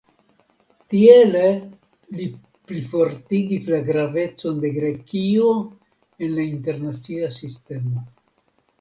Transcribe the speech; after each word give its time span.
Tiele 0.93 1.43
li 2.21 2.25
plifortigis 2.71 3.69
la 3.75 3.83
gravecon 3.91 4.61
de 4.67 4.75
Grekio 4.81 5.55
en 5.63 6.37
la 6.41 6.51
internacia 6.57 7.35
sistemo. 7.43 8.07